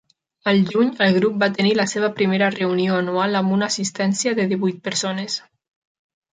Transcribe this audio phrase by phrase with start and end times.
[0.51, 4.51] Al juny, el grup va tenir la seva primera reunió anual amb una assistència de
[4.55, 5.41] divuit persones.